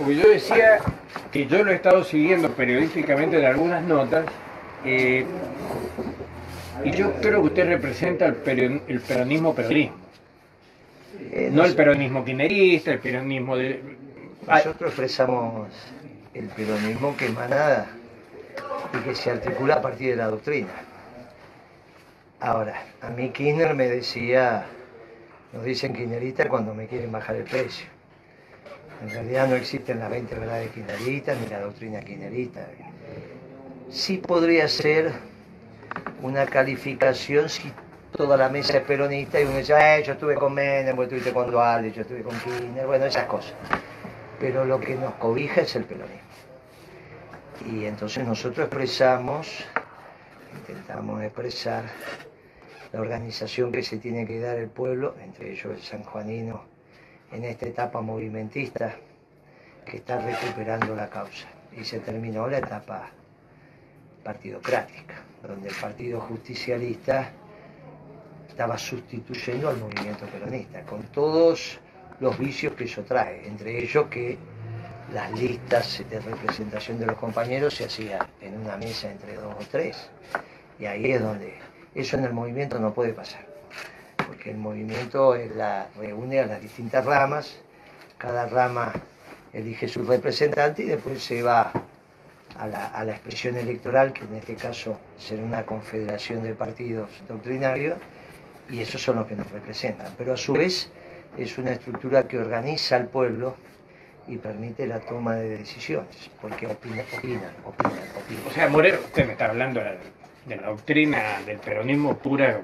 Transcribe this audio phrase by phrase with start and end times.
[0.00, 0.78] porque yo decía
[1.30, 4.24] que yo lo he estado siguiendo periodísticamente en algunas notas,
[4.84, 5.26] eh,
[6.82, 9.96] y yo creo que usted representa el, el peronismo peronismo.
[11.32, 13.82] Eh, no el peronismo quinerista, el peronismo de...
[14.46, 15.68] Nosotros expresamos
[16.32, 17.86] el peronismo que emana
[18.94, 20.70] y que se articula a partir de la doctrina.
[22.40, 24.64] Ahora, a mí Kirchner me decía,
[25.52, 27.99] nos dicen kirchneristas cuando me quieren bajar el precio.
[29.02, 32.66] En realidad no existen las 20 verdades kirchneristas ni la doctrina kirchnerista.
[33.88, 35.12] Sí podría ser
[36.22, 37.72] una calificación si
[38.16, 41.32] toda la mesa es peronista y uno dice, eh, yo estuve con Menem, vos estuviste
[41.32, 43.54] con Dualde, yo estuve con Kirchner, bueno, esas cosas.
[44.38, 46.20] Pero lo que nos cobija es el peronismo.
[47.66, 49.64] Y entonces nosotros expresamos,
[50.58, 51.84] intentamos expresar
[52.92, 56.64] la organización que se tiene que dar el pueblo, entre ellos el sanjuanino,
[57.32, 58.94] en esta etapa movimentista
[59.84, 61.48] que está recuperando la causa.
[61.76, 63.10] Y se terminó la etapa
[64.24, 65.14] partidocrática,
[65.46, 67.30] donde el Partido Justicialista
[68.48, 71.80] estaba sustituyendo al movimiento peronista, con todos
[72.18, 74.36] los vicios que eso trae, entre ellos que
[75.14, 79.64] las listas de representación de los compañeros se hacían en una mesa entre dos o
[79.70, 80.10] tres.
[80.78, 81.54] Y ahí es donde
[81.94, 83.46] eso en el movimiento no puede pasar,
[84.40, 87.58] porque el movimiento la, reúne a las distintas ramas,
[88.16, 88.90] cada rama
[89.52, 91.70] elige su representante y después se va
[92.58, 97.98] a la, la expresión electoral, que en este caso será una confederación de partidos doctrinarios,
[98.70, 100.14] y esos son los que nos representan.
[100.16, 100.90] Pero a su vez
[101.36, 103.56] es una estructura que organiza al pueblo
[104.26, 107.92] y permite la toma de decisiones, porque opinan, opinan, opinan,
[108.48, 112.62] O sea, Morero, usted me está hablando de la, doctrina del peronismo pura,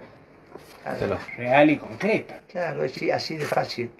[1.37, 2.41] real y concreta.
[2.49, 3.91] Claro, es así de fácil,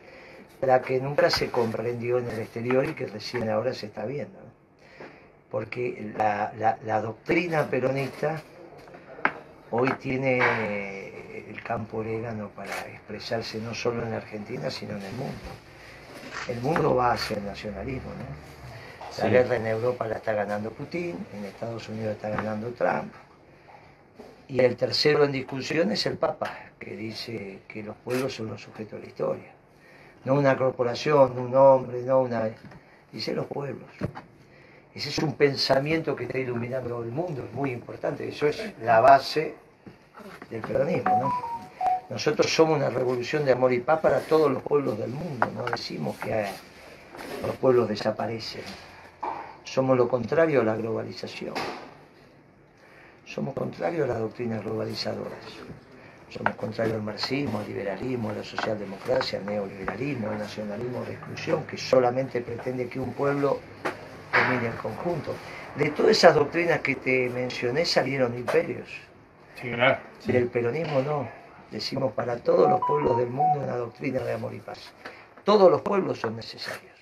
[0.61, 4.39] la que nunca se comprendió en el exterior y que recién ahora se está viendo.
[5.50, 6.53] Porque la,
[6.84, 8.43] la doctrina peronista
[9.71, 10.39] hoy tiene
[11.49, 15.50] el campo orégano para expresarse no solo en Argentina, sino en el mundo
[16.49, 19.23] el mundo va hacia el nacionalismo, ¿no?
[19.23, 23.12] La guerra en Europa la está ganando Putin, en Estados Unidos está ganando Trump.
[24.49, 28.62] Y el tercero en discusión es el Papa, que dice que los pueblos son los
[28.62, 29.53] sujetos de la historia.
[30.25, 32.51] No una corporación, un hombre, no una...
[33.12, 33.89] Dice los pueblos.
[34.95, 38.29] Ese es un pensamiento que está iluminando el mundo, es muy importante.
[38.29, 39.55] Eso es la base
[40.51, 41.56] del peronismo, ¿no?
[42.09, 45.65] Nosotros somos una revolución de amor y paz para todos los pueblos del mundo, no
[45.65, 46.47] decimos que
[47.45, 48.62] los pueblos desaparecen.
[49.65, 51.55] Somos lo contrario a la globalización.
[53.37, 55.45] Somos contrarios a las doctrinas globalizadoras.
[56.31, 61.65] Somos contrarios al marxismo, al liberalismo, a la socialdemocracia, al neoliberalismo, al nacionalismo de exclusión,
[61.67, 63.61] que solamente pretende que un pueblo
[64.33, 65.35] domine el conjunto.
[65.77, 68.89] De todas esas doctrinas que te mencioné salieron imperios.
[69.61, 69.99] Sí, claro.
[70.25, 71.29] Del peronismo no
[71.71, 74.95] decimos para todos los pueblos del mundo una doctrina de amor y paz.
[75.45, 76.97] Todos los pueblos son necesarios.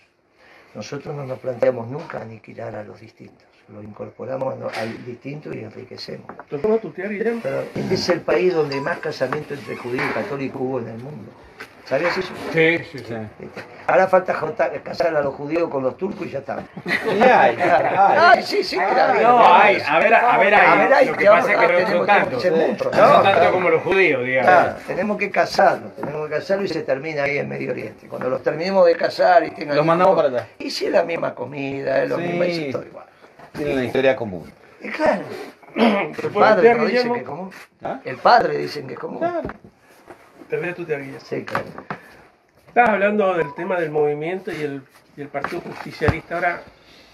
[0.75, 6.27] Nosotros no nos planteamos nunca aniquilar a los distintos, lo incorporamos al distinto y enriquecemos.
[6.51, 6.81] Pero
[7.75, 11.31] este es el país donde más casamiento entre judío y católico hubo en el mundo.
[11.87, 12.33] ¿Sabías eso?
[12.53, 13.15] Sí, sí, sí.
[13.87, 14.35] Ahora falta
[14.83, 16.57] casar a los judíos con los turcos y ya está.
[16.87, 19.21] Ay, ay, sí, sí, claro.
[19.21, 21.07] No, hay, a ver, a ver, ahí.
[21.07, 22.45] Lo que pasa es que no son tantos.
[22.45, 24.83] No son tanto como los judíos, digamos.
[24.87, 28.09] tenemos que casarlos, tenemos que casarlos y se termina ahí en Medio Oriente.
[28.09, 29.77] Cuando los terminemos de casar y tengan.
[29.77, 30.49] Los mandamos para allá.
[30.59, 33.05] Y si es la misma comida, es lo mismo, es todo igual.
[33.55, 34.51] Tienen una historia común.
[34.81, 35.25] Y claro.
[35.77, 37.51] El padre no dice que es común.
[37.83, 38.01] ¿Ah?
[38.05, 39.19] El padre dicen que es común.
[39.19, 39.49] Claro.
[40.49, 41.21] Termina tu teoría.
[41.21, 41.67] Sí, claro.
[42.69, 46.35] Estás hablando del tema del movimiento y el, Partido Justicialista.
[46.35, 46.63] Ahora,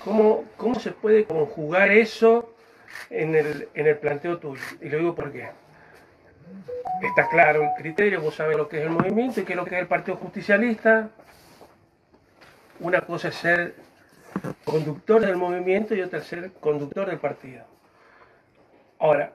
[0.03, 2.55] ¿cómo, ¿cómo se puede conjugar eso
[3.11, 4.62] en el, en el planteo tuyo?
[4.81, 5.51] Y lo digo porque
[7.03, 9.65] está claro el criterio, vos sabés lo que es el movimiento y qué es lo
[9.66, 11.10] que es el Partido Justicialista.
[12.81, 13.75] Una cosa es ser
[14.65, 17.65] conductor del movimiento y otra ser conductor del partido.
[18.98, 19.32] Ahora,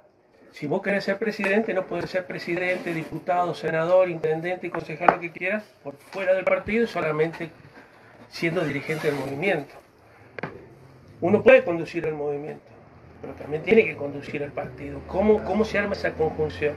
[0.51, 5.19] si vos querés ser presidente, no puedes ser presidente, diputado, senador, intendente y concejal, lo
[5.19, 7.49] que quieras, por fuera del partido, solamente
[8.29, 9.75] siendo dirigente del movimiento.
[11.19, 12.63] Uno puede conducir el movimiento,
[13.21, 15.01] pero también tiene que conducir el partido.
[15.07, 16.75] ¿Cómo, cómo se arma esa conjunción?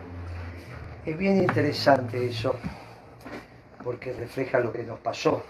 [1.07, 2.57] Es bien interesante eso,
[3.85, 5.45] porque refleja lo que nos pasó.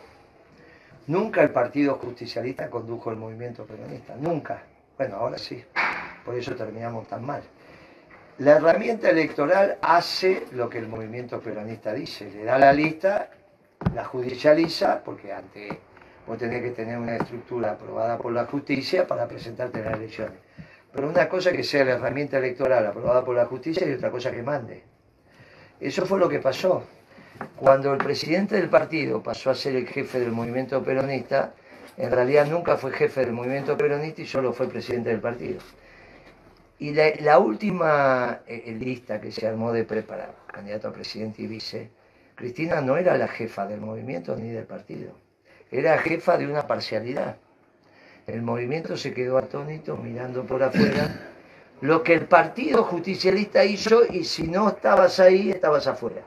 [1.08, 4.62] Nunca el Partido Justicialista condujo el movimiento peronista, nunca.
[4.96, 5.62] Bueno, ahora sí,
[6.25, 7.43] por eso terminamos tan mal.
[8.38, 13.31] La herramienta electoral hace lo que el movimiento peronista dice, le da la lista,
[13.94, 15.81] la judicializa, porque ante
[16.28, 20.38] Vos tenés que tener una estructura aprobada por la justicia para presentarte en las elecciones.
[20.93, 24.31] Pero una cosa que sea la herramienta electoral aprobada por la justicia y otra cosa
[24.31, 24.84] que mande.
[25.81, 26.84] Eso fue lo que pasó.
[27.56, 31.55] Cuando el presidente del partido pasó a ser el jefe del movimiento peronista,
[31.96, 35.61] en realidad nunca fue jefe del movimiento peronista y solo fue presidente del partido.
[36.79, 41.90] Y la, última eh, lista que se armó de preparar, candidato a presidente y vice,
[42.37, 45.12] Cristina no era la jefa del movimiento ni del partido,
[45.73, 47.37] era jefa de una parcialidad.
[48.29, 51.32] El movimiento se quedó atónito mirando por afuera
[51.81, 56.23] lo que el partido justicialista hizo y si no estabas ahí, estabas afuera.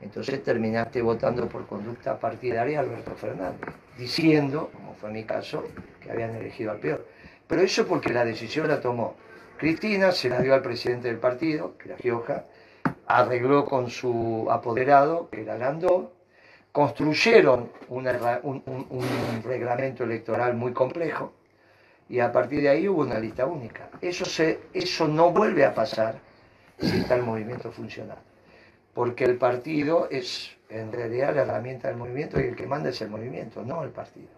[0.00, 5.64] Entonces terminaste votando por conducta partidaria Alberto Fernández, diciendo, como fue mi caso,
[6.00, 7.06] que habían elegido al peor.
[7.46, 9.16] Pero eso porque la decisión la tomó
[9.56, 12.44] Cristina, se la dio al presidente del partido, que era Gioja,
[13.06, 16.12] arregló con su apoderado, que era Landó,
[16.72, 21.32] construyeron un reglamento electoral muy complejo
[22.08, 23.88] y a partir de ahí hubo una lista única.
[24.00, 26.18] Eso, se, eso no vuelve a pasar
[26.78, 28.22] si está el movimiento funcionando,
[28.96, 32.98] porque el partido es en realidad la herramienta del movimiento y el que manda es
[33.02, 34.28] el movimiento, no el partido.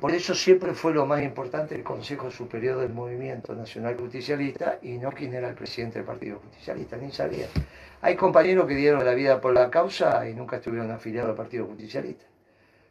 [0.00, 4.92] Por eso siempre fue lo más importante el Consejo Superior del Movimiento Nacional Justicialista y
[4.92, 7.48] no quién era el presidente del Partido Justicialista, ni sabía.
[8.00, 11.66] Hay compañeros que dieron la vida por la causa y nunca estuvieron afiliados al Partido
[11.66, 12.26] Justicialista,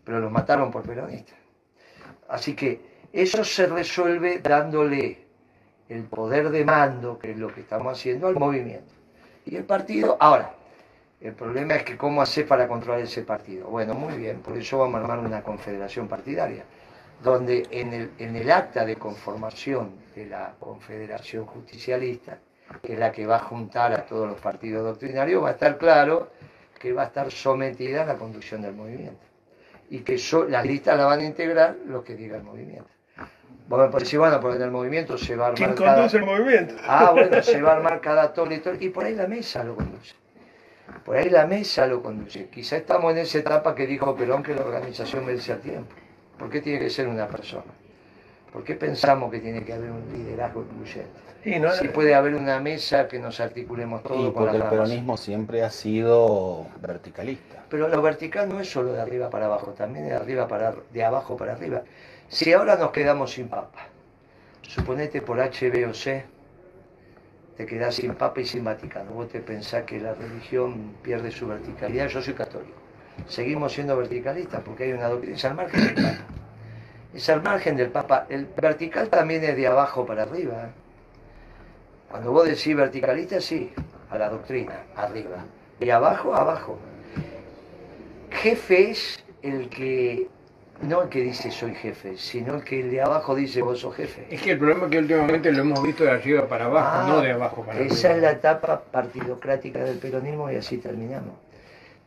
[0.04, 1.40] pero los mataron por peronistas.
[2.28, 2.82] Así que
[3.14, 5.18] eso se resuelve dándole
[5.88, 8.99] el poder de mando, que es lo que estamos haciendo, al movimiento.
[9.46, 10.54] Y el partido, ahora,
[11.22, 13.68] el problema es que cómo hacer para controlar ese partido.
[13.68, 16.64] Bueno, muy bien, por eso vamos a armar una confederación partidaria,
[17.22, 22.40] donde en el, acta de conformación de la confederación justicialista,
[22.82, 25.78] que es la que va a juntar a todos los partidos doctrinarios, va a estar
[25.78, 26.30] claro
[26.80, 29.20] que va a estar sometida a la conducción del movimiento.
[29.90, 32.99] Y que las listas la van a integrar los que diga el movimiento.
[33.68, 35.96] Vos me podés decir, bueno, porque en el movimiento se va a ¿Quién armar cada...
[35.98, 36.76] conduce el movimiento?
[36.88, 39.64] Ah, bueno, se va a armar cada torre y torre, y por ahí la mesa
[39.64, 40.16] lo conduce.
[41.06, 42.48] Por ahí la mesa lo conduce.
[42.50, 45.94] Quizá estamos en esa etapa que dijo Perón que la organización vence al tiempo.
[46.38, 47.66] ¿Por qué tiene que ser una persona?
[48.52, 51.12] ¿Por qué pensamos que tiene que haber un liderazgo incluyente?
[51.44, 51.72] Sí, ¿no?
[51.72, 54.72] Si puede haber una mesa que nos articulemos Y todos con porque las el ramas.
[54.90, 57.64] peronismo siempre ha sido verticalista.
[57.70, 61.04] Pero lo vertical no es solo de arriba para abajo, también de arriba para de
[61.04, 61.84] abajo para arriba.
[62.30, 63.88] Si ahora nos quedamos sin papa,
[64.62, 66.26] suponete por H, B o C,
[67.58, 69.12] te quedás sin papa y sin Vaticano.
[69.12, 72.08] Vos te pensás que la religión pierde su verticalidad.
[72.08, 72.78] Yo soy católico.
[73.28, 75.36] Seguimos siendo verticalistas porque hay una doctrina.
[75.36, 76.26] Es al margen del papa.
[77.14, 78.28] Es al margen del papa.
[78.30, 80.70] El vertical también es de abajo para arriba.
[82.10, 83.74] Cuando vos decís verticalista, sí,
[84.10, 85.46] a la doctrina, arriba.
[85.80, 86.80] Y abajo, abajo.
[88.32, 90.30] Jefe es el que,
[90.82, 93.96] no el que dice soy jefe, sino el que el de abajo dice vos sos
[93.96, 94.26] jefe.
[94.30, 97.06] Es que el problema es que últimamente lo hemos visto de arriba para abajo, Ah,
[97.08, 98.22] no de abajo para Esa es arriba.
[98.28, 101.34] la etapa partidocrática del peronismo y así terminamos.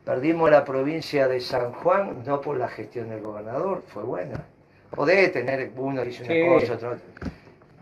[0.04, 4.42] Perdimos la provincia de San Juan no por la gestión del gobernador, fue buena.
[4.90, 6.66] Podés tener uno dice una Sí.
[6.66, 6.96] cosa, otro.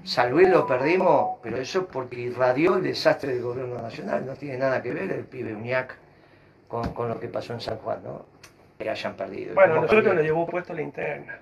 [0.04, 4.24] San Luis lo perdimos, pero eso porque irradió el desastre del gobierno nacional.
[4.26, 5.94] No tiene nada que ver el pibe Uñac
[6.68, 8.24] con, con lo que pasó en San Juan, ¿no?
[8.80, 9.54] Que hayan perdido.
[9.54, 11.38] Bueno, ¿Cómo nosotros nos llevó puesto la interna.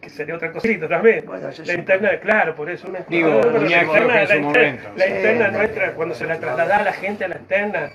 [0.00, 1.24] Que sería otra cosita también.
[1.26, 4.36] Bueno, la es interna, claro, por eso una Digo, No, pero Uñac la interna, la
[4.36, 4.80] interna-.
[4.96, 5.58] La no.
[5.58, 7.90] nuestra, cuando se la traslada a la gente a la interna,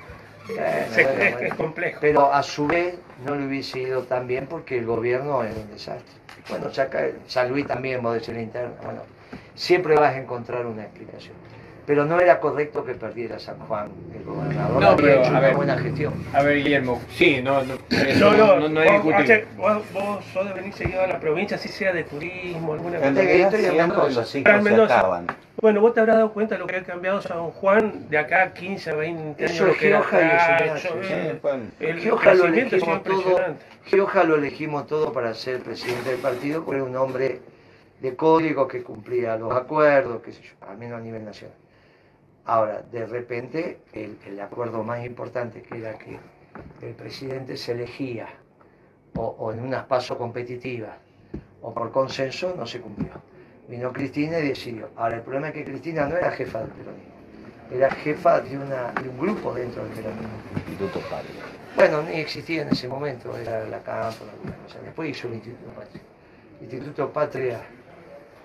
[0.48, 1.48] Bueno, se- bueno, es, bueno.
[1.48, 1.98] es complejo.
[2.02, 5.70] Pero a su vez no le hubiese ido tan bien porque el gobierno era un
[5.72, 6.14] desastre.
[6.50, 8.74] Bueno, saca San Luis también, vos decís la interna.
[8.84, 9.02] Bueno,
[9.56, 11.34] siempre vas a encontrar una explicación.
[11.86, 14.82] Pero no era correcto que perdiera San Juan el gobernador.
[14.82, 15.56] No, había pero, hecho a una ver.
[15.56, 16.14] buena gestión.
[16.34, 19.46] A ver, Guillermo, sí, no, no, eso No, no, no, es vos, discutible.
[19.58, 24.10] vos, vos sos de venir seguido a la provincia, así sea de turismo, alguna cosa.
[24.12, 25.28] los ciclos se acaban.
[25.62, 28.44] Bueno, vos te habrás dado cuenta de lo que ha cambiado San Juan de acá
[28.44, 29.56] a 15, 20 años.
[29.56, 31.64] Eso es que Gioja y bueno.
[31.80, 33.40] El Gioja lo elegimos todo.
[33.86, 37.40] Gioja lo elegimos todo para ser presidente del partido, porque era un hombre
[38.02, 41.56] de código que cumplía los acuerdos, qué sé yo, al menos a nivel nacional.
[42.46, 46.20] Ahora, de repente, el, el acuerdo más importante que era que
[46.82, 48.28] el presidente se elegía
[49.16, 50.98] o, o en unas pasos competitivas
[51.62, 53.12] o por consenso, no se cumplió.
[53.70, 54.90] Vino Cristina y decidió.
[54.98, 57.14] Ahora, el problema es que Cristina no era jefa del peronismo,
[57.72, 60.28] era jefa de, una, de un grupo dentro del peronismo.
[60.58, 61.42] Instituto Patria.
[61.78, 64.80] Bueno, ni existía en ese momento, era la campo, alguna cosa.
[64.84, 66.02] Después hizo el Instituto Patria.
[66.62, 67.62] Instituto Patria.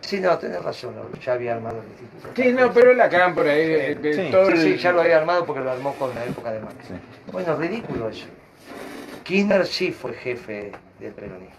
[0.00, 3.46] Sí, no, tenés razón, ya había armado el Instituto Sí, no, pero la acá por
[3.46, 5.94] ahí, de- de Sí, todo Sí, el- sí, ya lo había armado porque lo armó
[5.94, 6.86] con la época de Macri.
[6.86, 6.94] Sí.
[7.30, 8.26] Bueno, ridículo eso.
[9.24, 11.54] Kirchner sí fue jefe del peronismo.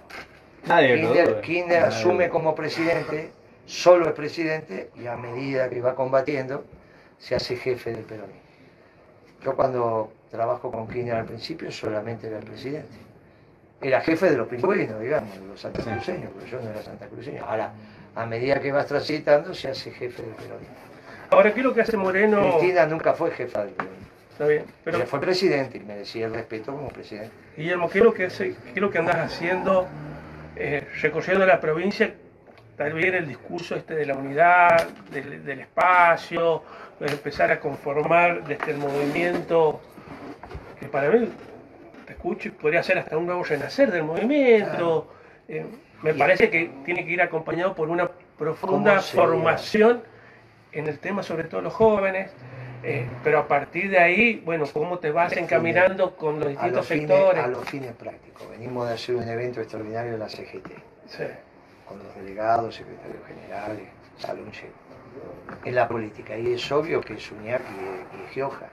[0.68, 1.42] Nadie lo Kirchner, duda.
[1.42, 3.32] Kirchner Nadie asume lo como presidente,
[3.68, 6.66] solo es presidente, y a medida que va combatiendo,
[7.20, 8.42] se hace jefe del peronismo.
[9.44, 12.98] Yo cuando trabajo con Kirchner al principio solamente era el presidente.
[13.82, 17.46] Era jefe de los pingüinos, digamos, de los santacruceños, pero yo no era santacruceño.
[17.46, 17.72] Ahora,
[18.16, 20.76] a medida que vas transitando, se hace jefe del peronismo.
[21.32, 22.42] Ahora, ¿qué es lo que hace Moreno?
[22.42, 24.08] Cristina nunca fue jefa del peronismo.
[24.32, 27.32] Está bien, pero Ella fue presidente y merecía el respeto como presidente.
[27.58, 29.88] Guillermo, ¿qué es lo que, hace- qué es lo que andás haciendo,
[30.56, 32.14] eh, recorriendo la provincia?
[32.78, 36.64] Tal vez el discurso este de la unidad, del, del espacio,
[37.02, 39.82] de empezar a conformar desde el movimiento,
[40.80, 41.28] que para mí,
[42.06, 45.12] te escucho, y podría ser hasta un nuevo renacer del movimiento.
[45.50, 45.66] Eh,
[46.02, 50.02] me parece que tiene que ir acompañado por una profunda formación
[50.72, 52.32] en el tema, sobre todo los jóvenes.
[52.84, 56.76] eh, pero a partir de ahí, bueno, cómo te vas encaminando con los A distintos
[56.78, 57.44] los, fines, sectores.
[57.44, 58.50] a los fines prácticos.
[58.52, 60.70] Venimos de hacer un evento extraordinario de la CGT,
[61.08, 61.24] Sí.
[61.86, 64.90] con los delegados, secretarios generales, salón lleno.
[65.66, 68.70] En la política, y es obvio que es Uñac y, y Gioja,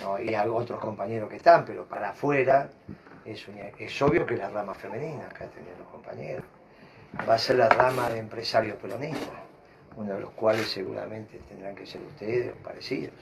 [0.00, 0.20] ¿no?
[0.20, 2.68] y hay otros compañeros que están, pero para afuera
[3.26, 6.44] es, obvio que la rama femenina, acá tenían los compañeros,
[7.28, 9.40] va a ser la rama de empresarios peronistas,
[9.96, 13.14] uno de los cuales seguramente tendrán que ser ustedes o parecidos.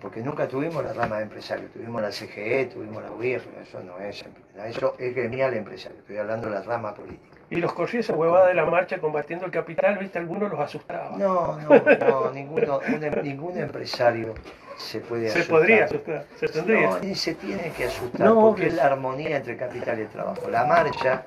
[0.00, 3.98] Porque nunca tuvimos la rama de empresarios, tuvimos la CGE, tuvimos la gobierno, eso no
[3.98, 4.24] es,
[4.66, 7.36] eso es gremial empresario, estoy hablando de la rama política.
[7.48, 11.16] Y los corrí esa huevada de la marcha combatiendo el capital, viste, algunos los asustaba.
[11.16, 14.34] No, no, no, ninguno, un em- ningún empresario
[14.76, 15.58] se puede se asustar.
[15.58, 16.88] podría asustar, se tendría.
[16.90, 20.08] No, ni se tiene que asustar, No, porque es la armonía entre capital y el
[20.08, 20.50] trabajo.
[20.50, 21.22] La marcha,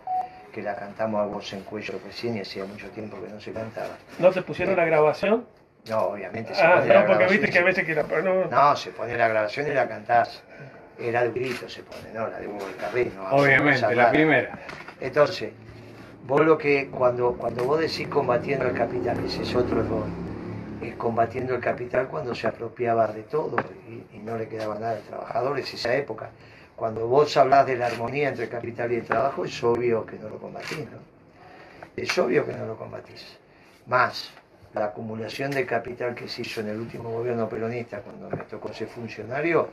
[0.54, 3.52] que la cantamos a voz en cuello recién y hacía mucho tiempo que no se
[3.52, 3.98] cantaba.
[4.20, 5.46] ¿No te pusieron la grabación?
[5.90, 8.04] No, obviamente se Ah, pone la no, porque grabación viste que a veces que la...
[8.04, 10.42] No, No, se pone la grabación y la cantás.
[11.00, 12.28] Era de grito se pone, ¿no?
[12.28, 14.60] La de Hugo del Carril, no Obviamente, la primera.
[15.00, 15.52] Entonces,
[16.26, 20.04] vos lo que, cuando, cuando vos decís combatiendo el capital, ese es otro error,
[20.82, 23.56] es combatiendo el capital cuando se apropiaba de todo
[23.88, 26.30] y, y no le quedaba nada al trabajador, es esa época.
[26.76, 30.18] Cuando vos hablás de la armonía entre el capital y el trabajo, es obvio que
[30.18, 31.00] no lo combatís, ¿no?
[31.96, 33.38] Es obvio que no lo combatís.
[33.88, 34.32] Más,
[34.74, 38.74] la acumulación de capital que se hizo en el último gobierno peronista, cuando me tocó
[38.74, 39.70] ser funcionario,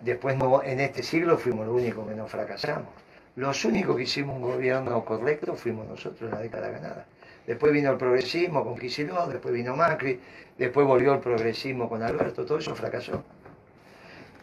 [0.00, 2.88] después en este siglo fuimos los únicos que no fracasamos.
[3.36, 7.06] Los únicos que hicimos un gobierno correcto fuimos nosotros en la década ganada.
[7.46, 10.20] Después vino el progresismo con Kicillof, después vino Macri,
[10.58, 13.24] después volvió el progresismo con Alberto, todo eso fracasó.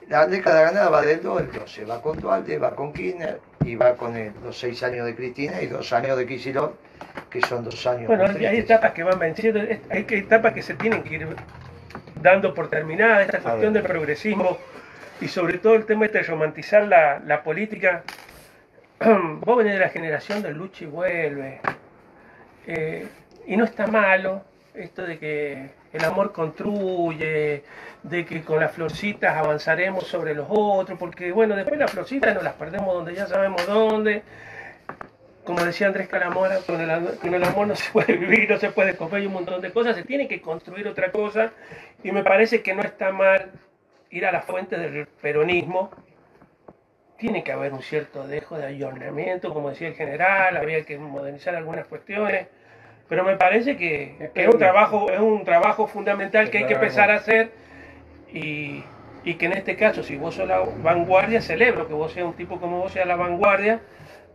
[0.07, 3.75] La década ganada va del 2 al 12, va con Dualde, va con Kirchner y
[3.75, 6.71] va con el- los seis años de Cristina y dos años de Kicillof,
[7.29, 9.59] que son dos años Bueno, hay etapas que van venciendo,
[9.89, 11.27] hay etapas que se tienen que ir
[12.21, 14.57] dando por terminada, esta cuestión del progresismo
[15.19, 18.03] y sobre todo el tema este de romantizar la, la política.
[18.99, 21.59] Vos venís de la generación del lucha y vuelve.
[22.65, 23.07] Eh,
[23.47, 24.43] y no está malo
[24.73, 27.63] esto de que el amor construye,
[28.03, 32.43] de que con las florcitas avanzaremos sobre los otros, porque bueno, después las florcitas nos
[32.43, 34.23] las perdemos donde ya sabemos dónde
[35.43, 38.57] como decía Andrés Calamora, con el, am- con el amor no se puede vivir, no
[38.59, 41.53] se puede comer y un montón de cosas, se tiene que construir otra cosa
[42.03, 43.51] y me parece que no está mal
[44.09, 45.89] ir a la fuente del peronismo.
[47.17, 51.55] Tiene que haber un cierto dejo de ayornamiento, como decía el general, habría que modernizar
[51.55, 52.47] algunas cuestiones,
[53.09, 56.73] pero me parece que, que es un trabajo, es un trabajo fundamental que hay que
[56.73, 57.51] empezar a hacer
[58.31, 58.83] y,
[59.23, 62.33] y que en este caso, si vos sos la vanguardia, celebro que vos seas un
[62.33, 63.81] tipo como vos seas la vanguardia,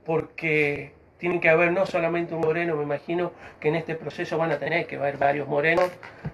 [0.04, 4.50] porque tienen que haber no solamente un moreno, me imagino que en este proceso van
[4.50, 5.88] a tener que haber varios morenos,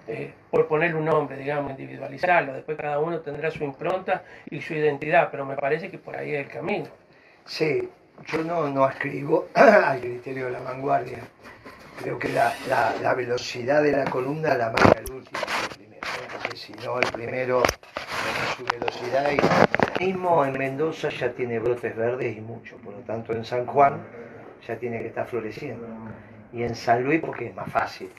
[0.07, 4.73] eh, por ponerle un nombre, digamos, individualizarlo, después cada uno tendrá su impronta y su
[4.73, 6.87] identidad, pero me parece que por ahí es el camino.
[7.45, 7.87] Sí,
[8.25, 11.19] yo no, no ascribo al criterio de la vanguardia.
[12.01, 16.01] Creo que la, la- la velocidad de la columna la marca el último, el primero.
[16.01, 16.39] ¿no?
[16.41, 19.31] Porque si no, el primero tiene su velocidad
[19.99, 22.77] y mismo en Mendoza ya tiene brotes verdes y mucho.
[22.77, 23.99] Por lo tanto, en San Juan
[24.67, 25.87] ya tiene que estar floreciendo.
[26.53, 28.09] Y en San Luis, porque es más fácil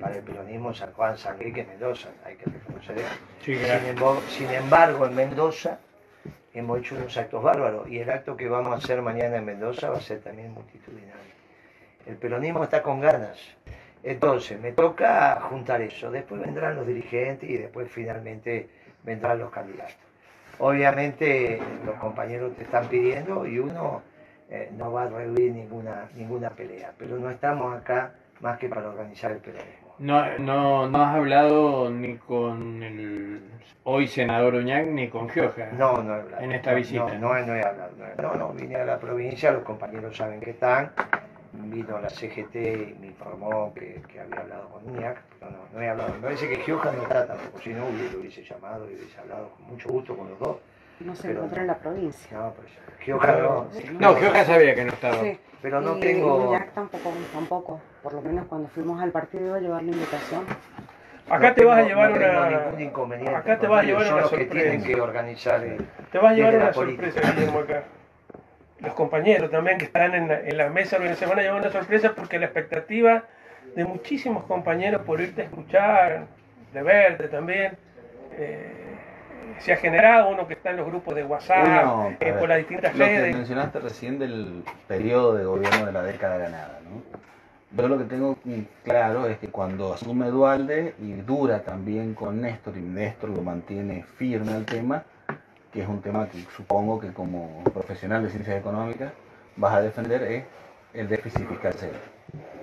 [0.00, 3.06] para el peronismo, San Juan, San Luis que Mendoza, hay que reconocer eso.
[3.44, 5.78] Sí, Sin embargo, sin embargo, en Mendoza
[6.54, 9.90] hemos hecho unos actos bárbaros y el acto que vamos a hacer mañana en Mendoza
[9.90, 11.37] va a ser también multitudinario.
[12.08, 13.38] El peronismo está con ganas.
[14.02, 16.10] Entonces, me toca juntar eso.
[16.10, 18.68] Después vendrán los dirigentes y después finalmente
[19.02, 19.96] vendrán los candidatos.
[20.58, 24.02] Obviamente los compañeros te están pidiendo y uno
[24.50, 28.88] eh, no va a rehuir ninguna, ninguna pelea, pero no estamos acá más que para
[28.88, 29.94] organizar el peronismo.
[29.98, 33.40] No, no, no has hablado ni con el
[33.84, 35.70] hoy senador Uñac ni con Gioja.
[35.76, 36.42] No, no he hablado.
[36.42, 37.04] En esta No, visita.
[37.18, 37.90] No, no, no he hablado.
[37.98, 38.34] No, he hablado.
[38.34, 40.92] no, no, vine a la provincia, los compañeros saben que están.
[41.60, 45.82] Vino la CGT y me informó que, que había hablado con Uñac, pero no, no
[45.82, 46.14] he hablado.
[46.14, 49.18] Me parece que Gioja no está tampoco, si no hubiese, lo hubiese llamado y hubiese
[49.18, 50.56] hablado con mucho gusto con los dos.
[51.00, 51.62] No se Pero encuentra no.
[51.62, 52.38] en la provincia.
[52.38, 52.68] No, pues
[53.00, 53.68] Gioja no.
[53.98, 55.20] No, Gioja sabía que no estaba.
[55.20, 55.38] Sí.
[55.60, 56.56] Pero no y tengo.
[56.74, 57.80] Tampoco, tampoco.
[58.02, 60.44] Por lo menos cuando fuimos al partido iba a llevar la invitación.
[61.28, 62.48] Acá no te vas a llevar no una.
[62.66, 64.86] ningún inconveniente Acá te vas a llevar son una los que tienen sorpresa.
[64.86, 67.82] que organizar el- Te vas a llevar una sorpresa, Guillermo, acá.
[68.80, 71.70] Los compañeros también que están en la, en la mesa organización van a llevar una
[71.72, 73.24] sorpresa porque la expectativa
[73.74, 76.26] de muchísimos compañeros por irte a escuchar,
[76.72, 77.76] de verte también,
[78.32, 78.70] eh,
[79.58, 82.58] se ha generado uno que está en los grupos de WhatsApp, Uno, eh, por las
[82.58, 83.36] distintas Lo que redes.
[83.36, 87.02] mencionaste recién del periodo de gobierno de la década ganada, ¿no?
[87.70, 88.36] Yo lo que tengo
[88.82, 94.04] claro es que cuando asume Dualde y dura también con Néstor, y Néstor lo mantiene
[94.16, 95.02] firme al tema,
[95.78, 99.12] que es un tema que supongo que como profesional de ciencias económicas
[99.54, 100.44] vas a defender, es
[100.92, 101.98] el déficit fiscal cero.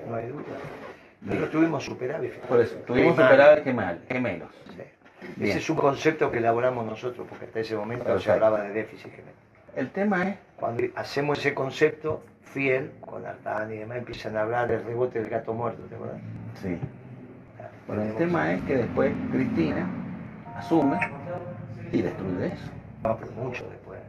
[0.10, 0.43] No hay duda.
[1.25, 2.34] Pero tuvimos superávit.
[2.41, 3.31] Por eso, tuvimos Qué mal.
[3.31, 4.50] superávit que mal, que menos.
[4.69, 4.84] Sí.
[5.38, 5.50] Bien.
[5.50, 9.12] Ese es un concepto que elaboramos nosotros, porque hasta ese momento se hablaba de déficit
[9.12, 9.38] genético.
[9.77, 14.67] El tema es, Cuando hacemos ese concepto, fiel, con Artán y demás, empiezan a hablar
[14.67, 16.19] del rebote del gato muerto, ¿te acuerdas?
[16.62, 16.77] sí,
[17.88, 19.88] bueno, el tema es que después Cristina
[20.57, 21.00] asume
[21.93, 22.72] y destruye eso.
[23.07, 24.00] No, pero mucho después.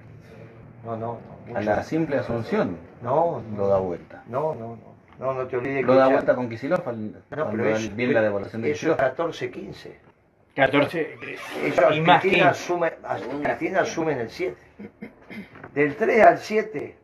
[0.85, 1.57] No, no, no.
[1.57, 4.23] A la simple asunción No, lo no, da vuelta.
[4.27, 4.97] no, no, no.
[5.19, 7.91] No, no te olvides Lo que da ya- vuelta con Kicillof al- No, pero eso,
[7.95, 8.97] viene la devaluación de eso es.
[8.99, 9.97] 14-15.
[10.55, 11.15] 14.
[11.65, 12.45] Ellos, Y más Cristina, 15.
[12.45, 12.93] asume,
[13.43, 14.57] Cristina asume en el 7.
[15.75, 16.97] Del 3 al 7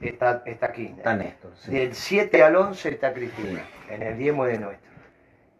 [0.00, 0.98] está, está Kirchner.
[0.98, 1.70] Está Néstor, sí.
[1.72, 4.90] Del 7 al 11 está Cristina, en el diezmo de nuestro.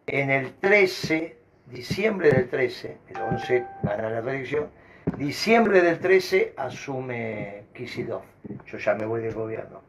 [0.06, 1.36] En el 13,
[1.66, 4.68] diciembre del 13, el 11 gana la reelección,
[5.14, 8.22] diciembre del 13 asume Kisilov.
[8.66, 9.82] Yo ya me voy del gobierno.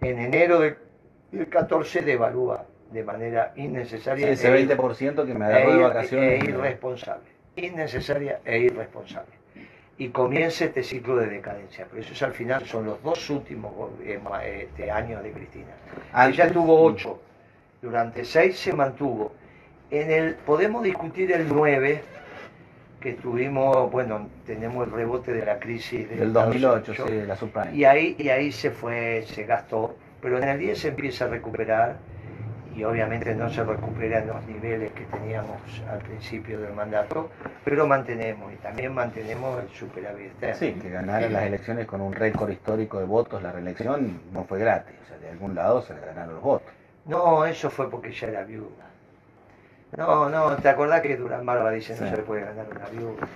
[0.00, 0.76] En enero del,
[1.30, 5.82] del 14 devalúa de manera innecesaria Ese e- 20% que me e, agarró de ir-
[5.82, 6.42] vacaciones.
[6.42, 7.30] e irresponsable.
[7.56, 9.32] Innecesaria e irresponsable.
[9.98, 11.86] Y comienza este ciclo de decadencia.
[11.88, 14.18] Pero eso es al final, son los dos últimos eh,
[14.62, 15.66] este, años de Cristina.
[16.12, 17.20] Antes- Ella tuvo ocho.
[17.80, 19.32] Durante seis se mantuvo.
[19.90, 22.02] En el, podemos discutir el 9,
[23.02, 27.10] que tuvimos, bueno, tenemos el rebote de la crisis de Del Estados 2008, Unidos.
[27.10, 27.76] sí, la subprime.
[27.76, 29.96] Y ahí, y ahí se fue, se gastó.
[30.22, 31.96] Pero en el 10 se empieza a recuperar
[32.76, 35.60] y obviamente no se recupera en los niveles que teníamos
[35.90, 37.28] al principio del mandato,
[37.64, 40.32] pero mantenemos y también mantenemos el superávit.
[40.54, 44.58] Sí, que ganara las elecciones con un récord histórico de votos, la reelección no fue
[44.60, 46.72] gratis, o sea, de algún lado se le ganaron los votos.
[47.04, 48.91] No, eso fue porque ella era viuda.
[49.96, 53.28] No, no, ¿te acordás que Durán Barba dice no se le puede ganar una viuda?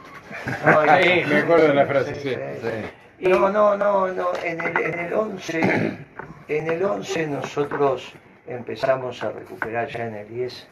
[0.65, 2.31] No, Sí, me acuerdo de la frase, sí.
[2.31, 3.29] Sí.
[3.29, 5.99] No, no, no, no, en el, en el 11,
[6.49, 8.13] en el 11 nosotros
[8.47, 10.69] empezamos a recuperar ya en el 10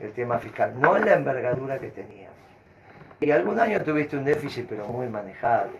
[0.00, 2.36] el tema fiscal, no en la envergadura que teníamos.
[3.20, 5.76] Y algún año tuviste un déficit, pero muy manejable.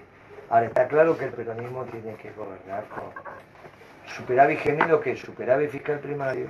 [0.51, 3.05] Ahora está claro que el peronismo tiene que gobernar con
[4.07, 6.47] superávit gemelo, que es superávit fiscal primario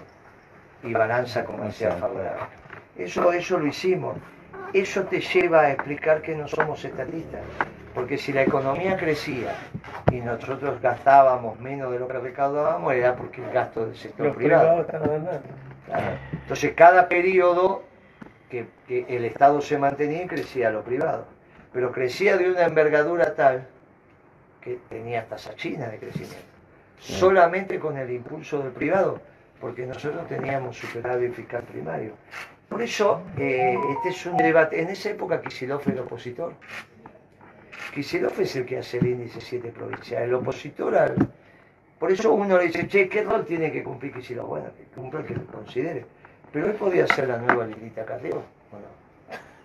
[0.82, 2.67] y balanza comercial favorable.
[2.98, 4.16] Eso, eso lo hicimos.
[4.72, 7.40] Eso te lleva a explicar que no somos estatistas.
[7.94, 9.54] Porque si la economía crecía
[10.12, 14.36] y nosotros gastábamos menos de lo que recaudábamos, era porque el gasto del sector Los
[14.36, 14.86] privado.
[14.86, 15.40] privados.
[15.86, 16.04] Claro.
[16.32, 17.82] Entonces, cada periodo
[18.50, 21.26] que, que el Estado se mantenía, crecía lo privado.
[21.72, 23.66] Pero crecía de una envergadura tal
[24.60, 26.36] que tenía tasa china de crecimiento.
[26.98, 29.20] Solamente con el impulso del privado,
[29.60, 32.12] porque nosotros teníamos superávit fiscal primario.
[32.68, 34.80] Por eso, eh, este es un debate.
[34.80, 36.54] En esa época, Kicillof era el opositor.
[37.94, 40.22] Kicillof es el que hace el índice 7 provincial.
[40.22, 41.16] El opositor al,
[41.98, 44.46] por eso uno le dice, che, ¿qué rol tiene que cumplir Kicillof?
[44.46, 46.04] Bueno, que cumpla el que lo considere.
[46.52, 48.98] Pero él podía ser la nueva Lilita Carrió, ¿o no?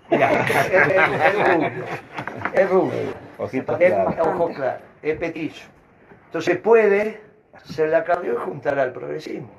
[0.09, 1.85] Mirá, es, rubio,
[2.53, 5.65] es rubio, es ojo claro, es petizo.
[6.25, 7.21] Entonces puede
[7.63, 9.49] ser la Carrió y juntar al progresismo.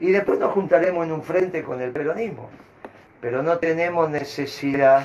[0.00, 2.50] Y después nos juntaremos en un frente con el peronismo.
[3.24, 5.04] Pero no tenemos necesidad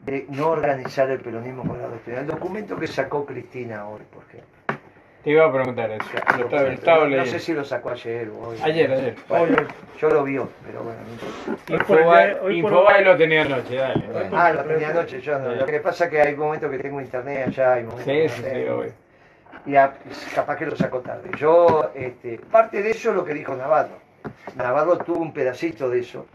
[0.00, 2.18] de no organizar el peronismo con la doctrina.
[2.18, 4.80] El documento que sacó Cristina hoy, por ejemplo.
[5.22, 6.04] Te iba a preguntar eso.
[6.38, 8.58] Lo estaba, estaba no, no sé si lo sacó ayer o hoy.
[8.64, 9.14] Ayer, ayer.
[9.28, 9.66] Bueno, Hoy,
[10.00, 10.98] yo lo vio, pero bueno.
[11.68, 12.42] no importa.
[12.42, 14.06] hoy hoy lo tenía anoche, dale.
[14.08, 14.30] Bueno.
[14.36, 15.54] Ah, lo tenía anoche, yo no.
[15.54, 18.28] Lo que pasa es que hay momentos que tengo internet allá, hay momentos Sí, que
[18.28, 18.92] sí, sí, obvio.
[19.66, 19.94] Y a-
[20.34, 21.30] capaz que lo sacó tarde.
[21.38, 23.98] Yo, este, parte de eso es lo que dijo Navarro.
[24.56, 26.26] Navarro tuvo un pedacito de eso,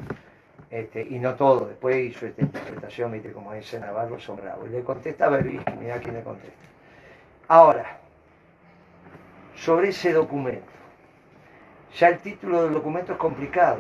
[0.72, 4.70] Este, y no todo, después hizo esta interpretación, viste, como dice Navarro, son bravos.
[4.70, 6.56] Y le contesta Berbisky, mira quién le contesta.
[7.50, 8.00] Ahora,
[9.54, 10.72] sobre ese documento,
[12.00, 13.80] ya el título del documento es complicado.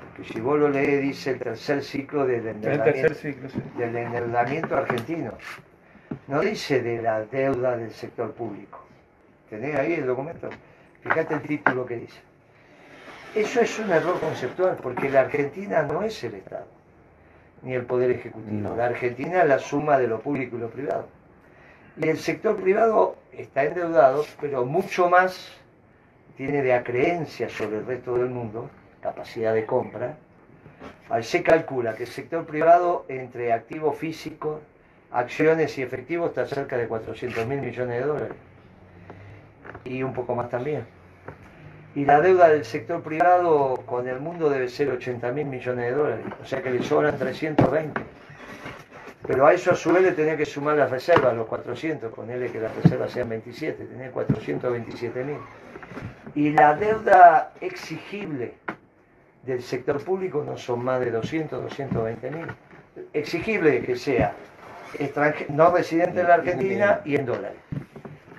[0.00, 3.62] Porque si vos lo lees, dice el tercer ciclo del El endeudamiento, tercer ciclo, sí.
[3.78, 5.32] del endeudamiento argentino.
[6.26, 8.84] No dice de la deuda del sector público.
[9.48, 10.50] ¿Tenés ahí el documento?
[11.00, 12.27] Fíjate el título que dice.
[13.34, 16.66] Eso es un error conceptual, porque la Argentina no es el Estado,
[17.62, 18.50] ni el Poder Ejecutivo.
[18.50, 18.76] No.
[18.76, 21.06] La Argentina es la suma de lo público y lo privado.
[22.00, 25.52] Y el sector privado está endeudado, pero mucho más
[26.36, 28.70] tiene de acreencia sobre el resto del mundo,
[29.02, 30.16] capacidad de compra.
[31.10, 34.60] Ahí se calcula que el sector privado, entre activos físicos,
[35.10, 38.36] acciones y efectivos, está cerca de 400 mil millones de dólares.
[39.84, 40.97] Y un poco más también.
[41.98, 45.90] Y la deuda del sector privado con el mundo debe ser 80 mil millones de
[45.90, 46.26] dólares.
[46.40, 48.00] O sea que le sobran 320.
[49.26, 52.52] Pero a eso a su vez le tenía que sumar las reservas, los 400, ponerle
[52.52, 55.38] que las reservas sean 27, tenía 427 mil.
[56.36, 58.54] Y la deuda exigible
[59.42, 62.46] del sector público no son más de 200, 220 mil.
[63.12, 64.36] Exigible que sea
[65.48, 67.58] no residente en la Argentina y en dólares.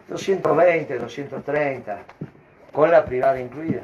[0.07, 1.99] 220, 230,
[2.71, 3.81] con la privada incluida.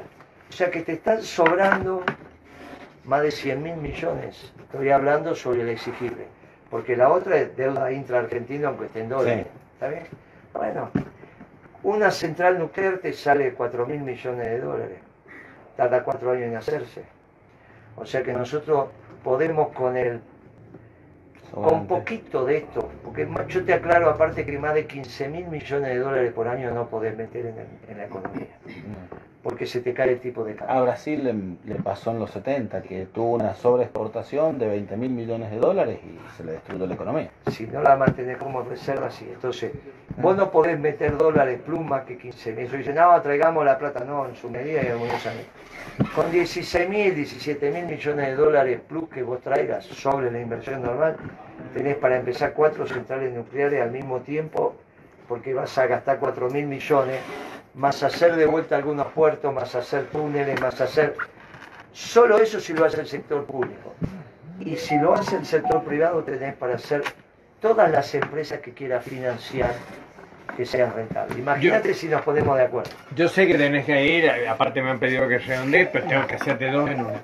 [0.48, 2.02] O sea que te están sobrando
[3.04, 4.52] más de 100 mil millones.
[4.60, 6.26] Estoy hablando sobre el exigible.
[6.70, 9.46] Porque la otra es deuda intra-argentina, aunque esté en dólares.
[9.74, 10.04] ¿Está bien?
[10.52, 10.90] Bueno,
[11.82, 14.98] una central nuclear te sale 4 mil millones de dólares.
[15.76, 17.04] Tarda cuatro años en hacerse.
[17.96, 18.88] O sea que nosotros
[19.22, 20.20] podemos con el
[21.62, 25.88] con poquito de esto, porque yo te aclaro aparte que más de 15 mil millones
[25.88, 28.58] de dólares por año no podés meter en, el- en la economía,
[29.46, 30.82] porque se te cae el tipo de A cambio.
[30.82, 35.52] Brasil le, le pasó en los 70 que tuvo una sobreexportación de 20 mil millones
[35.52, 37.30] de dólares y se le destruyó la economía.
[37.52, 39.24] Si no la mantenés como reserva, sí.
[39.32, 39.70] Entonces,
[40.16, 42.66] vos no podés meter dólares pluma que 15 mil.
[42.66, 45.44] Eso dicen, no, traigamos la plata, no, en su medida y algunos años.
[46.12, 50.82] Con 16 mil, 17 mil millones de dólares plus que vos traigas sobre la inversión
[50.82, 51.18] normal,
[51.72, 54.74] tenés para empezar cuatro centrales nucleares al mismo tiempo,
[55.28, 57.20] porque vas a gastar 4 mil millones,
[57.76, 61.14] más hacer de vuelta algunos puertos, más hacer túneles, más hacer...
[61.92, 63.94] Solo eso si lo hace el sector público.
[64.60, 67.02] Y si lo hace el sector privado, tenés para hacer
[67.60, 69.72] todas las empresas que quiera financiar
[70.56, 71.36] que sean rentables.
[71.38, 72.90] Imagínate si nos ponemos de acuerdo.
[73.14, 76.36] Yo sé que tenés que ir, aparte me han pedido que redondee, pero tengo que
[76.36, 77.20] hacerte dos en una.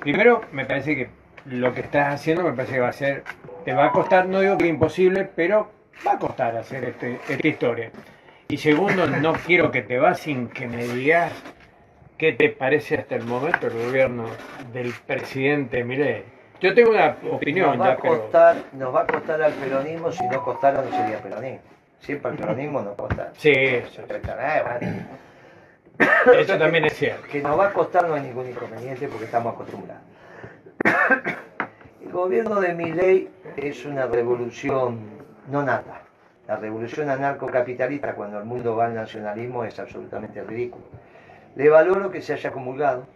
[0.00, 1.10] Primero, me parece que
[1.46, 3.24] lo que estás haciendo me parece que va a ser,
[3.64, 5.70] te va a costar, no digo que imposible, pero
[6.06, 7.90] va a costar hacer este- esta historia.
[8.52, 11.32] Y segundo, no quiero que te vas sin que me digas
[12.18, 14.26] qué te parece hasta el momento el gobierno
[14.74, 16.22] del presidente Milei.
[16.60, 18.20] Yo tengo una opinión nos, va ya, a pero...
[18.20, 21.62] costar, nos va a costar al peronismo, si no costara no sería peronismo.
[21.98, 23.32] Siempre al peronismo nos costa.
[23.38, 25.06] Sí, eso, Eh,
[26.38, 27.26] eso también es cierto.
[27.28, 30.02] Que nos va a costar no hay ningún inconveniente porque estamos acostumbrados.
[32.04, 35.00] El gobierno de Milei es una revolución
[35.48, 36.01] no nata.
[36.52, 40.84] La revolución anarcocapitalista cuando el mundo va al nacionalismo es absolutamente ridículo.
[41.56, 43.06] Le valoro que se haya comulgado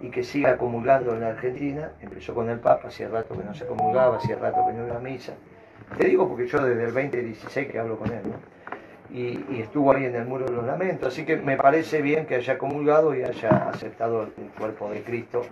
[0.00, 1.92] y que siga comulgando en la Argentina.
[2.00, 4.96] Empezó con el Papa, hacía rato que no se comulgaba, hacía rato que no iba
[4.96, 5.34] a misa.
[5.98, 8.22] Te digo porque yo desde el 2016 que hablo con él,
[9.12, 12.36] y estuvo ahí en el muro de los lamentos, así que me parece bien que
[12.36, 15.42] haya comulgado y haya aceptado el cuerpo de Cristo,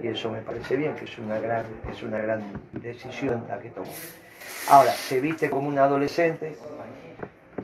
[0.00, 3.70] y eso me parece bien, que es una gran, es una gran decisión la que
[3.70, 3.90] tomó.
[4.68, 6.56] Ahora, se viste como un adolescente,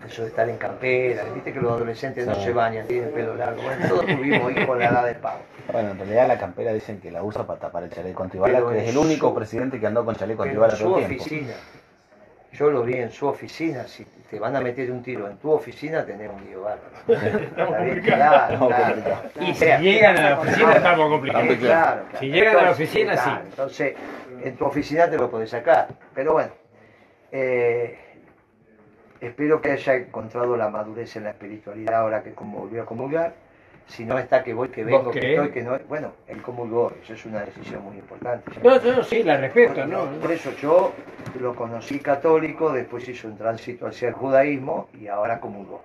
[0.06, 3.62] eso de estar en campera, viste que los adolescentes no se bañan, tienen pelo largo,
[3.62, 5.38] bueno, todos tuvimos hijos en la edad del pavo.
[5.72, 8.78] Bueno, en realidad la campera dicen que la usa para tapar el chaleco antibala, que
[8.84, 11.24] es el único su- presidente que andó con chaleco antibala en su todo el tiempo.
[11.24, 11.54] oficina,
[12.52, 15.50] yo lo vi en su oficina, si te van a meter un tiro en tu
[15.50, 16.96] oficina, tenés un lío bárbaro.
[18.02, 18.96] Claro, claro.
[19.40, 21.46] Y si llegan a la oficina estamos complicados.
[21.56, 22.18] Claro, claro.
[22.18, 23.46] Si llegan a la Entonces, oficina, claro, sí.
[23.50, 23.94] Entonces,
[24.44, 25.88] en tu oficina te lo podés sacar.
[26.14, 26.50] Pero bueno,
[27.32, 27.98] eh,
[29.20, 33.34] espero que haya encontrado la madurez en la espiritualidad ahora que volvió a comulgar.
[33.88, 35.78] Si no está que voy, que ¿Vos vengo, que estoy, que no.
[35.88, 38.50] Bueno, él comulgó, eso es una decisión muy importante.
[38.60, 40.06] No, no, sí, la respeto, ¿no?
[40.20, 40.92] Por eso yo
[41.38, 45.82] lo conocí católico, después hizo un tránsito hacia el judaísmo y ahora comulgó.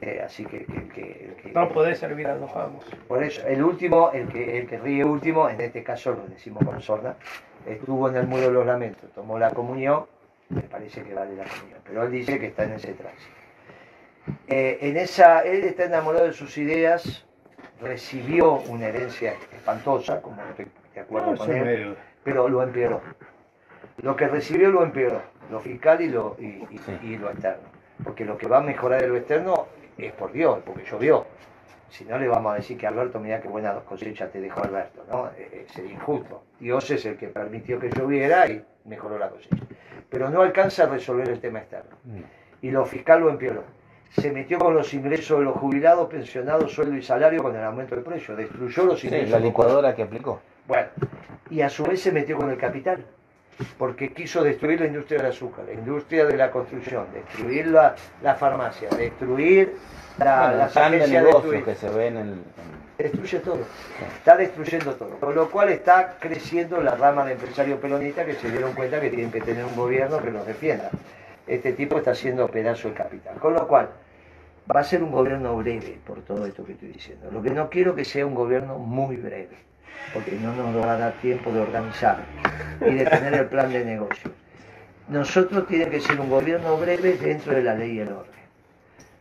[0.00, 2.82] Eh, así que, que- que- que- No podés servir a los amos.
[3.06, 6.64] por eso, el último, el que, el que ríe último, en este caso lo decimos
[6.64, 7.16] con sorda,
[7.66, 10.06] estuvo en el muro de los lamentos, tomó la comunión,
[10.48, 13.34] me parece que vale la comunión, pero él dice que está en ese tránsito.
[14.48, 17.24] Eh, en esa, él está enamorado de sus ideas
[17.80, 23.00] recibió una herencia espantosa, como estoy de acuerdo No, con él, pero lo empeoró.
[23.98, 26.98] Lo que recibió lo empeoró, lo fiscal y lo, y, y- Sí.
[27.02, 27.68] y lo externo.
[28.04, 31.26] Porque lo que va a mejorar de lo externo es por Dios, porque llovió.
[31.88, 35.04] Si no le vamos a decir que Alberto, mira qué buena cosecha te dejó Alberto,
[35.08, 35.28] ¿no?
[35.28, 36.42] Eh, eh, sería injusto.
[36.58, 39.56] Dios es el que permitió que lloviera y mejoró la cosecha.
[40.10, 41.96] Pero no alcanza a resolver el tema externo.
[42.62, 43.64] Y lo fiscal lo empeoró.
[44.10, 47.94] Se metió con los ingresos de los jubilados, pensionados, sueldo y salario con el aumento
[47.96, 48.34] del precio.
[48.36, 49.30] Destruyó los Sí, ingresos.
[49.30, 50.40] la licuadora que aplicó.
[50.66, 50.88] Bueno,
[51.50, 53.04] y a su vez se metió con el capital,
[53.78, 58.34] porque quiso destruir la industria del azúcar, la industria de la construcción, destruir la, la
[58.36, 59.74] farmacia, destruir
[60.18, 62.42] la, Bueno, el plan de negocios que se ve en el...
[62.98, 63.58] Destruye todo,
[64.16, 65.10] está destruyendo todo.
[65.20, 69.10] Con lo cual está creciendo la rama de empresarios peronistas que se dieron cuenta que
[69.10, 70.90] tienen que tener un gobierno que los defienda.
[71.46, 73.36] Este tipo está haciendo pedazo del capital.
[73.36, 73.90] Con lo cual,
[74.74, 77.30] va a ser un gobierno breve por todo esto que estoy diciendo.
[77.30, 79.56] Lo que no quiero que sea un gobierno muy breve,
[80.12, 82.24] porque no nos va a dar tiempo de organizar
[82.80, 84.30] y de tener el plan de negocio.
[85.08, 88.45] Nosotros tiene que ser un gobierno breve dentro de la ley y el orden.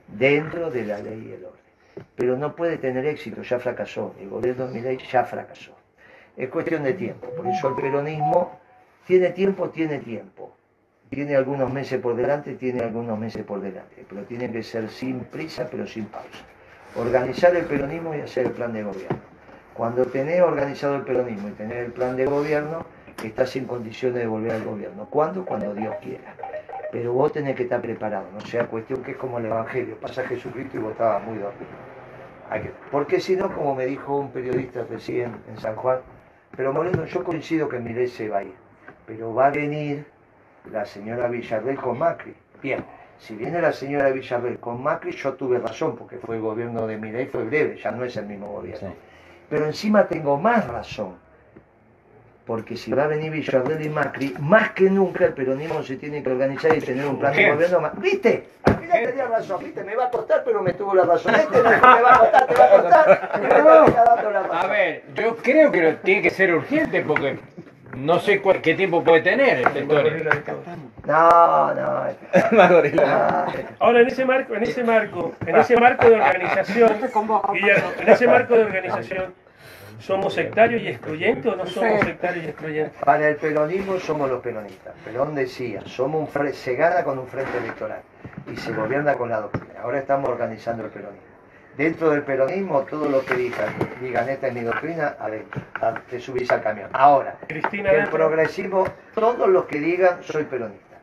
[0.08, 1.66] Dentro de la ley y el orden.
[2.16, 4.16] Pero no puede tener éxito, ya fracasó.
[4.20, 5.76] El gobierno de Milei ya fracasó.
[6.38, 7.28] Es cuestión de tiempo.
[7.30, 8.60] Por eso el peronismo
[9.08, 10.56] tiene tiempo, tiene tiempo.
[11.10, 14.06] Tiene algunos meses por delante, tiene algunos meses por delante.
[14.10, 16.46] Pero tiene que ser sin prisa, pero sin pausa.
[16.96, 19.20] Organizar el peronismo y hacer el plan de gobierno.
[19.74, 22.86] Cuando tenés organizado el peronismo y tenés el plan de gobierno,
[23.24, 25.08] estás en condiciones de volver al gobierno.
[25.10, 25.46] ¿Cuándo?
[25.46, 26.36] Cuando Dios quiera.
[26.92, 30.24] Pero vos tenés que estar preparado, no sea cuestión que es como el Evangelio, pasa
[30.28, 31.66] Jesucristo y vos estabas muy dormido.
[32.92, 36.00] Porque si no, como me dijo un periodista recién en San Juan,
[36.56, 38.54] pero Moreno, yo coincido que Milei se va a ir,
[39.06, 40.06] pero va a venir
[40.72, 42.36] la señora Villarreal con Macri.
[42.62, 42.86] Bien,
[43.18, 46.98] si viene la señora Villarreal con Macri, yo tuve razón, porque fue el gobierno de
[46.98, 48.90] Milei, fue breve, ya no es el mismo gobierno.
[48.90, 48.96] Sí.
[49.50, 51.16] Pero encima tengo más razón.
[52.46, 56.22] Porque si va a venir Villarreal y Macri, más que nunca el peronismo se tiene
[56.22, 58.00] que organizar y tener un plan de gobierno más.
[58.00, 58.50] ¿Viste?
[58.64, 59.84] Al final tenía razón, ¿viste?
[59.84, 61.34] Me va a costar, pero me tuvo la razón.
[61.34, 63.32] Este me va a costar, te va a costar.
[63.42, 64.58] Me termina dando la razón.
[64.58, 67.40] A ver, yo creo que lo- tiene que ser urgente porque
[67.98, 70.04] no sé cuál- qué tiempo puede tener esta historia.
[70.12, 70.62] Gorila de todo.
[71.08, 72.04] No, no.
[72.58, 73.46] Más gorila.
[73.48, 73.54] no.
[73.80, 76.92] Ahora en ese marco, en ese marco, en ese marco de organización,
[77.54, 79.34] Guillermo, en ese marco de organización,
[80.00, 83.02] ¿somos sectarios y excluyentes o no somos sectarios y excluyentes?
[83.04, 84.94] Para el peronismo somos los peronistas.
[85.04, 88.02] Perón decía, somos un se gana con un frente electoral
[88.52, 89.82] y se gobierna con la doctrina.
[89.82, 91.26] Ahora estamos organizando el peronismo.
[91.78, 93.68] Dentro del peronismo, todo lo que digan,
[94.02, 96.90] digan esta es mi doctrina, adentro, a- te subís al camión.
[96.94, 98.16] Ahora, Cristina el dentro.
[98.18, 100.96] progresismo, todos los que digan soy peronista.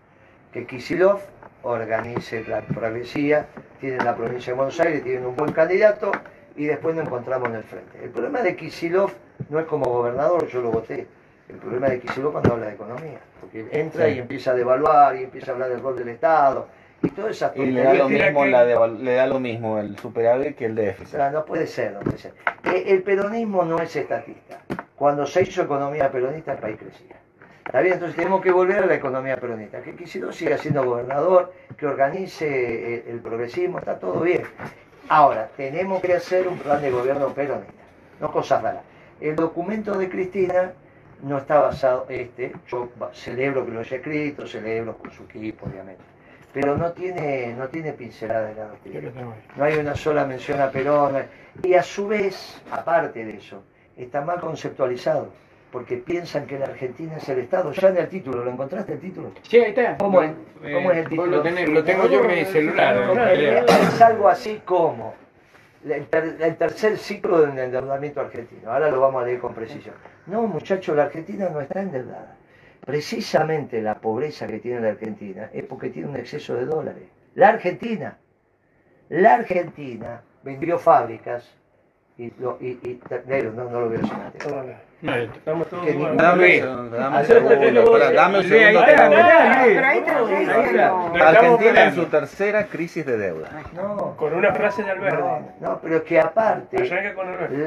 [0.51, 1.21] Que Kisilov
[1.63, 3.47] organice la progresía,
[3.81, 6.11] tienen la provincia de Buenos Aires, tienen un buen candidato
[6.57, 8.03] y después nos encontramos en el frente.
[8.05, 9.11] El problema de Kisilov
[9.49, 11.07] no es como gobernador, yo lo voté.
[11.49, 14.13] El problema de Kisilov cuando habla de economía, porque entra Sí.
[14.15, 16.69] y empieza a devaluar y empieza a hablar del rol del Estado
[17.03, 19.79] y todas esas Y le da lo mismo, que- la de- le da lo mismo
[19.79, 21.09] el superávit que el O déficit.
[21.17, 22.33] sea, no puede ser, no puede ser.
[22.65, 24.61] Eh, El peronismo no es estatista.
[24.97, 27.17] Cuando se hizo economía peronista, el país crecía.
[27.67, 29.83] Está bien, entonces tenemos que volver a la economía peronista.
[29.83, 34.43] Que Kicillof siga siendo gobernador, que organice eh, el progresismo, está todo bien.
[35.15, 37.83] Ahora, tenemos que hacer un plan de gobierno peronista,
[38.19, 38.83] no cosas raras.
[39.21, 40.73] El documento de Cristina
[41.21, 46.03] no está basado, este, yo celebro que lo haya escrito, celebro con su equipo, obviamente,
[46.55, 49.11] pero no tiene, no tiene pincelada de la doctrina
[49.55, 51.27] no hay una sola mención a Perón,
[51.63, 53.63] y a su vez, aparte de eso,
[53.99, 55.29] está mal conceptualizado,
[55.73, 59.01] porque piensan que la Argentina es el Estado, ya en el título, ¿lo encontraste el
[59.01, 59.33] título?
[59.43, 59.97] Sí, ahí está.
[59.97, 60.31] ¿Cómo es?
[60.63, 61.37] Eh, ¿Cómo es el título?
[61.39, 62.97] Lo, tenés- lo tengo yo en mi celular.
[63.67, 65.15] Es algo así como
[65.85, 69.95] el, ter- el tercer ciclo del endeudamiento argentino, ahora lo vamos a leer con precisión.
[70.27, 72.37] No, muchachos, la Argentina no está endeudada.
[72.85, 77.05] Precisamente la pobreza que tiene la Argentina es porque tiene un exceso de dólares.
[77.35, 78.19] La Argentina,
[79.09, 81.57] la Argentina vendió fábricas
[82.19, 84.01] y, lo, y, y- negro, no, no lo veo.
[85.45, 85.65] Dame
[88.39, 89.03] un segundo.
[91.21, 93.49] Argentina en su tercera crisis de deuda.
[93.75, 95.19] No, Con una frase de Alberto.
[95.21, 96.77] no, no, pero es que aparte,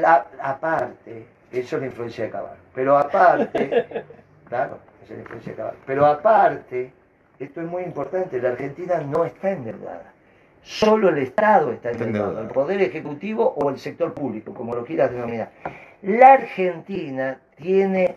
[0.00, 3.68] la, aparte, eso es la influencia de Cabal, pero aparte,
[4.48, 6.92] claro, esa es la influencia de Cabal, pero aparte,
[7.38, 10.12] esto es muy importante, la Argentina no está endeudada.
[10.66, 12.40] Solo el Estado está endeudado.
[12.40, 15.50] el Poder Ejecutivo o el sector público, como lo quieras denominar.
[16.02, 18.16] La Argentina tiene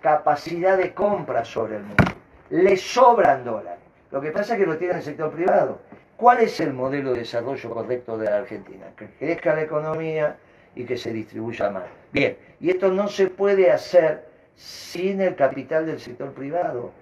[0.00, 2.04] capacidad de compra sobre el mundo.
[2.50, 3.78] Le sobran dólares.
[4.10, 5.78] Lo que pasa es que lo tiene el sector privado.
[6.16, 8.86] ¿Cuál es el modelo de desarrollo correcto de la Argentina?
[8.96, 10.36] Que crezca la economía,
[10.74, 11.84] y que se distribuya más.
[12.12, 14.26] Bien, y esto no se puede hacer
[14.56, 16.92] sin el capital del sector privado.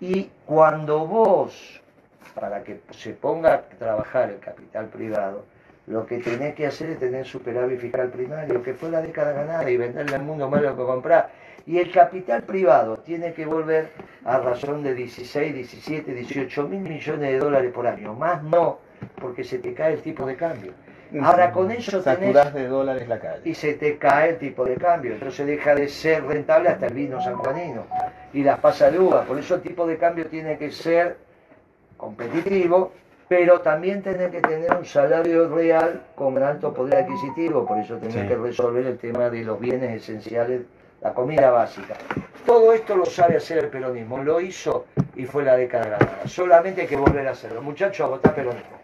[0.00, 1.82] Y cuando vos,
[2.34, 5.44] para que se ponga a trabajar el capital privado,
[5.86, 9.70] lo que tenés que hacer es tener superávit fiscal primario, que fue la década ganada,
[9.70, 11.30] y venderle al mundo más lo que comprar.
[11.66, 13.90] Y el capital privado tiene que volver
[14.24, 18.14] a razón de 16, 17, 18 mil millones de dólares por año.
[18.14, 18.78] Más no,
[19.20, 20.72] porque se te cae el tipo de cambio.
[21.22, 22.34] Ahora con eso tenés...
[22.52, 23.42] De dólares la calle.
[23.44, 25.12] y se te cae el tipo de cambio.
[25.14, 27.86] Entonces deja de ser rentable hasta el vino sanjuanino
[28.32, 29.22] y las pasas de uva.
[29.24, 31.16] Por eso el tipo de cambio tiene que ser
[32.04, 32.92] competitivo,
[33.28, 37.64] pero también tiene que tener un salario real con alto poder adquisitivo.
[37.66, 38.18] Por eso Sí.
[38.28, 40.62] que resolver el tema de los bienes esenciales,
[41.00, 41.94] la comida básica.
[42.46, 44.84] Todo esto lo sabe hacer el peronismo, lo hizo
[45.16, 46.20] y fue la década ganada.
[46.26, 47.62] Solamente hay que volver a hacerlo.
[47.62, 48.83] Muchachos, a votar peronismo.